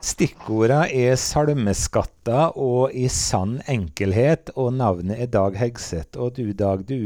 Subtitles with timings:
[0.00, 6.16] Stikkordene er salmeskatter og i sann enkelhet, og navnet er Dag Hegseth.
[6.16, 6.96] Og du Dag, du,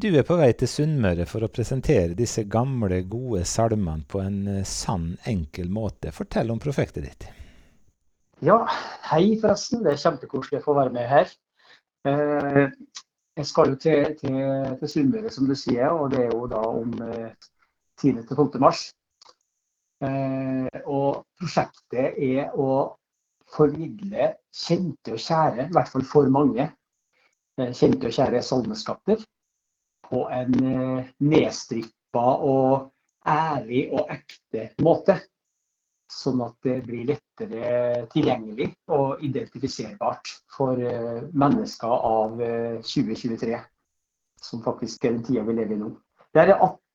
[0.00, 4.64] du er på vei til Sunnmøre for å presentere disse gamle, gode salmene på en
[4.64, 6.14] sann, enkel måte.
[6.16, 7.28] Fortell om prosjektet ditt.
[8.40, 8.62] Ja,
[9.10, 9.84] hei forresten.
[9.84, 11.36] Det er kjempekoselig å få være med her.
[12.08, 12.72] Eh,
[13.36, 14.40] jeg skal jo til, til,
[14.80, 16.96] til Sunnmøre, som du sier, og det er jo da om
[18.00, 18.58] 10.-12.
[18.64, 18.88] mars.
[20.02, 22.70] Eh, og prosjektet er å
[23.52, 26.66] formidle kjente og kjære, i hvert fall for mange,
[27.58, 29.22] eh, kjente og kjære salmeskatter
[30.08, 32.90] på en eh, nedstrippa og
[33.28, 35.20] ærlig og ekte måte.
[36.12, 40.76] Sånn at det blir lettere tilgjengelig og identifiserbart for
[41.32, 42.34] mennesker av
[42.84, 43.56] 2023.
[44.42, 45.88] Som faktisk er den tida vi lever i nå.
[46.34, 46.52] Det er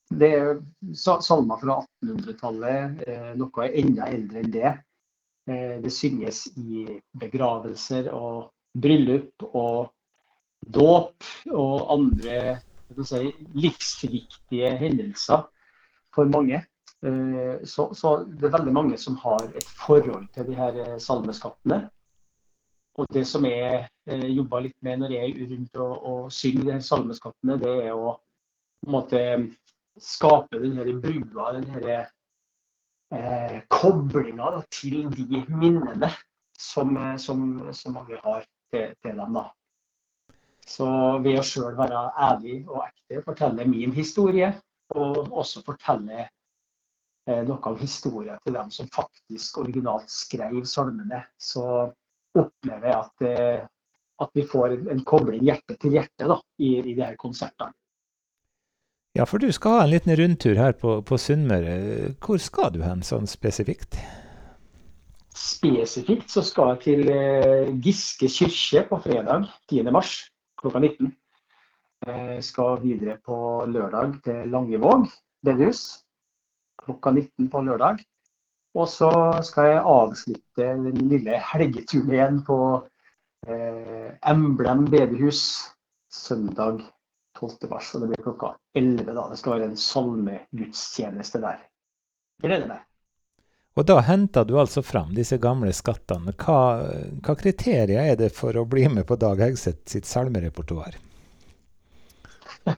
[0.09, 0.59] det er
[0.95, 4.71] salmer fra 1800-tallet, eh, noe er enda eldre enn det.
[5.49, 6.85] Eh, det synges i
[7.19, 9.91] begravelser og bryllup og
[10.63, 12.57] dåp og andre
[13.03, 15.45] si, livsviktige hendelser
[16.15, 16.63] for mange.
[17.03, 21.83] Eh, så, så, det er veldig mange som har et forhold til de her salmeskattene.
[22.97, 26.77] Og det som jeg jobber litt med når jeg er rundt og, og synger de
[26.77, 28.15] her salmeskattene, det er å
[28.77, 29.21] på en måte
[30.01, 31.97] skape denne brua, denne
[33.11, 36.11] eh, koblinga til de minnene
[36.57, 39.37] som, som, som mange har til, til dem.
[39.37, 39.47] da.
[40.67, 40.87] Så
[41.23, 44.51] ved å sjøl være ærlig og ekte, fortelle min historie,
[44.95, 51.87] og også fortelle eh, noe av historien til dem som faktisk originalt skrev salmene, så
[52.37, 53.65] opplever jeg at, eh,
[54.23, 57.75] at vi får en, en kobling hjerte til hjerte da, i, i de her konsertene.
[59.17, 62.13] Ja, for du skal ha en liten rundtur her på, på Sunnmøre.
[62.21, 63.95] Hvor skal du hen sånn spesifikt?
[65.33, 70.03] Spesifikt så skal jeg til eh, Giske kirke på fredag 10.3
[70.61, 71.09] klokka 19.
[72.05, 75.07] Jeg skal videre på lørdag til Langevåg
[75.45, 75.81] bedehus
[76.83, 78.03] klokka 19 på lørdag.
[78.77, 79.09] Og så
[79.47, 82.59] skal jeg avslutte den lille helgeturneen på
[83.49, 85.41] eh, Emblem bedehus
[86.13, 86.85] søndag
[87.37, 87.69] 12.
[87.71, 87.93] mars.
[87.95, 89.07] Og det blir klokka 11.
[89.13, 89.23] da.
[89.31, 91.63] Det skal være en salmegudstjeneste der.
[92.43, 92.83] Gleder meg.
[93.77, 96.33] Og da henter du altså fram disse gamle skattene.
[96.41, 96.59] Hva,
[97.21, 100.97] hva kriterier er det for å bli med på Dag Hegseth sitt salmerepertoar?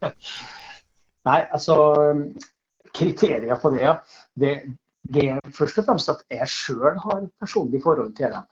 [1.29, 1.77] Nei, altså
[2.95, 3.95] Kriterier på det, ja.
[4.35, 4.53] Det,
[5.07, 8.49] det er først og fremst at jeg sjøl har personlig forhold til dem.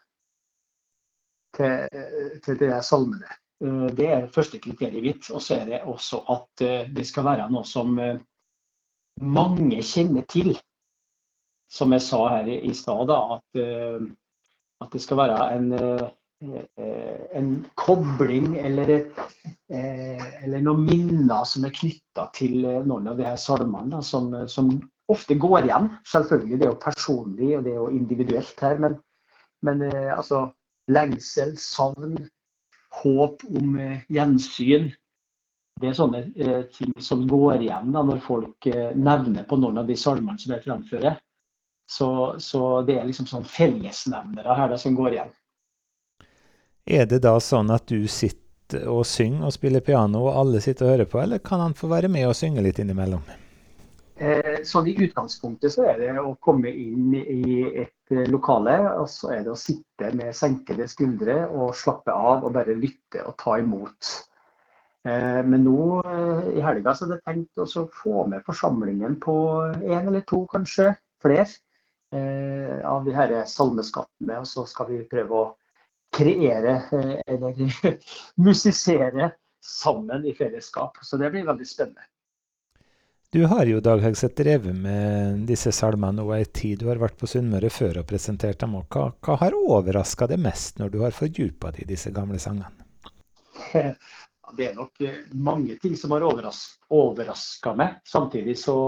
[1.58, 2.08] Til,
[2.46, 3.38] til de salmene.
[3.64, 5.30] Eh, det er det første kriteriet mitt.
[5.34, 8.20] Og så er det også at eh, det skal være noe som eh,
[9.22, 10.54] mange kjenner til.
[11.72, 13.60] Som jeg sa her i stad, at,
[14.80, 15.74] at det skal være en,
[17.36, 18.94] en kobling eller,
[19.68, 24.72] eller, noen minner som er knytta til noen av de her salmene, som, som,
[25.12, 25.90] ofte går igjen.
[26.08, 28.96] Selvfølgelig, det er jo personlig og det er jo individuelt her, men,
[29.68, 30.46] men altså
[30.88, 32.16] lengsel, savn,
[33.02, 34.90] håp om eh, gjensyn.
[35.78, 39.82] Det er sånne eh, ting som går igjen da, når folk eh, nevner på noen
[39.84, 41.20] av de salmene som jeg fremfører.
[41.88, 42.10] Så,
[42.44, 45.36] så, det er liksom sånn fellesnevnere her da, som går igjen.
[46.88, 50.88] Er det da sånn at du sitter og synger og spiller piano, og alle sitter
[50.88, 53.24] og hører på, eller kan han få være med og synge litt innimellom?
[54.68, 59.08] Eh, sånn I utgangspunktet så er det å komme inn i et eh, lokale, og
[59.10, 63.38] så er det å sitte med senkede skuldre og slappe av og bare lytte og
[63.40, 64.12] ta imot.
[65.08, 66.02] Eh, men nå
[66.52, 69.38] i helga så er det tenkt å få med forsamlingen på
[69.88, 71.48] én eller to, kanskje flere,
[72.88, 74.38] av de her salmeskattene.
[74.40, 75.48] Og så skal vi prøve å
[76.16, 76.78] kreere
[77.28, 77.58] eller
[78.48, 81.02] musisere sammen i fellesskap.
[81.04, 82.08] Så det blir veldig spennende.
[83.38, 86.80] Du har jo, Dag Hegseth, drevet med disse salmene over ei tid.
[86.82, 88.74] Du har vært på Sunnmøre før og presentert dem.
[88.80, 92.42] Og hva, hva har overraska deg mest når du har fordypa deg i disse gamle
[92.42, 92.74] sangene?
[94.58, 98.02] Det er nok eh, mange ting som har overraska meg.
[98.10, 98.80] Samtidig så,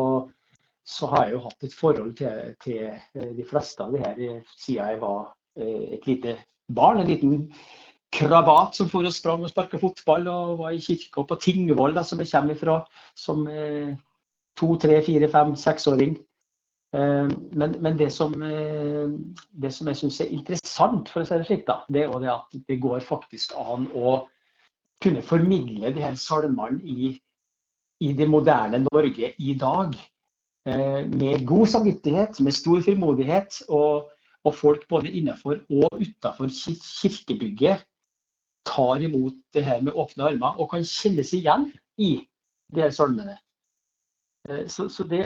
[0.82, 4.20] så, har jeg jo hatt et forhold til, til eh, de fleste av de her
[4.56, 5.24] siden jeg var
[5.62, 6.38] eh, et lite
[6.74, 7.04] barn.
[7.06, 7.42] En liten
[8.18, 12.26] krabat som for og sprang og sparka fotball og var i kirka på Tingvoll, som
[12.26, 12.84] jeg kommer fra.
[13.14, 13.46] som
[14.60, 16.18] to, tre, fire, fem, seksåring.
[16.96, 19.08] Eh, men, men det, som, eh,
[19.62, 22.62] det, som, jeg syns er interessant, for å si det slik, da, det er at
[22.68, 24.20] det går faktisk an å
[25.04, 27.14] kunne formidle de her salmene i,
[28.04, 29.96] i det moderne Norge i dag.
[30.68, 33.64] Eh, med god samvittighet, med stor frimodighet.
[33.70, 34.10] Og,
[34.48, 37.82] Og folk både innenfor og utenfor kirkebygget
[38.66, 41.66] tar imot det her med åpne armer og kan kjennes igjen
[42.00, 42.24] i
[42.72, 43.36] de her salmene.
[44.50, 45.24] Eh, så, så det,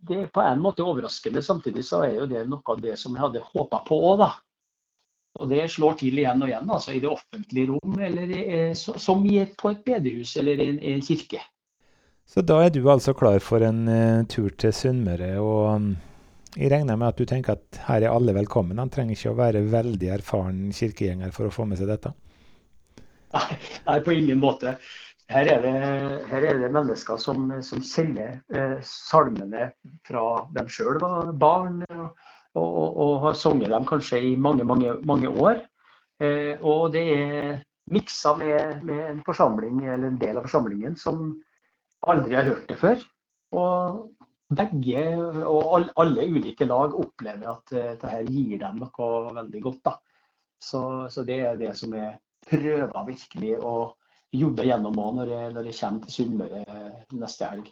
[0.00, 1.42] det, er på en måte overraskende.
[1.42, 4.32] Samtidig så er jo det noe av det som jeg hadde håpa på òg, da.
[5.36, 8.30] Og det slår til igjen og igjen, altså i det offentlige rom, eller
[8.72, 11.42] som i et, på et bedehus eller i en, en, kirke.
[12.24, 15.34] Så da er du altså klar for en uh, tur til Sunnmøre.
[15.44, 15.90] Og um,
[16.56, 18.80] jeg regner med at du tenker at her er alle velkommen.
[18.80, 22.14] Han trenger ikke å være veldig erfaren kirkegjenger for å få med seg dette?
[23.36, 23.60] Nei,
[23.90, 24.78] nei på ingen måte.
[25.28, 25.72] Her er det,
[26.30, 29.72] her er det mennesker som, som kjenner eh, salmene
[30.06, 32.12] fra dem sjøl var barn, og,
[32.54, 35.64] og, og, har sunget dem kanskje i mange, mange, mange år.
[36.22, 37.58] Eh, og det er
[37.90, 41.26] miksa med, med, en forsamling, eller en del av forsamlingen som
[42.06, 43.02] aldri har hørt det før.
[43.58, 44.00] Og
[44.54, 45.04] begge,
[45.42, 49.82] og alle, alle ulike lag, opplever at uh, dette gir dem noe veldig godt.
[49.90, 49.96] da.
[50.62, 50.80] Så,
[51.10, 53.76] så det er det som er prøver virkelig å
[54.40, 56.62] jobbe gjennom òg når, når, jeg kommer til Sunnmøre
[57.16, 57.70] neste helg.